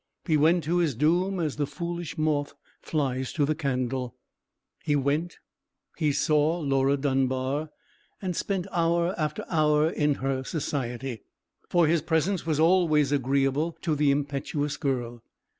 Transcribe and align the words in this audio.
He 0.25 0.35
went 0.35 0.63
to 0.63 0.77
his 0.77 0.95
doom 0.95 1.39
as 1.39 1.57
the 1.57 1.67
foolish 1.67 2.17
moth 2.17 2.55
flies 2.81 3.31
to 3.33 3.45
the 3.45 3.53
candle. 3.53 4.15
He 4.83 4.95
went, 4.95 5.37
he 5.95 6.11
saw 6.11 6.57
Laura 6.59 6.97
Dunbar, 6.97 7.69
and 8.19 8.35
spent 8.35 8.65
hour 8.71 9.13
after 9.15 9.45
hour 9.47 9.91
in 9.91 10.15
her 10.15 10.43
society: 10.43 11.21
for 11.69 11.85
his 11.85 12.01
presence 12.01 12.47
was 12.47 12.59
always 12.59 13.11
agreeable 13.11 13.77
to 13.83 13.93
the 13.95 14.09
impetuous 14.09 14.75
girl. 14.75 15.21